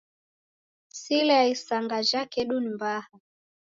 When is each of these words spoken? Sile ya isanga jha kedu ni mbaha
Sile 0.99 1.33
ya 1.33 1.45
isanga 1.47 1.97
jha 2.03 2.23
kedu 2.31 2.57
ni 2.59 2.69
mbaha 2.75 3.19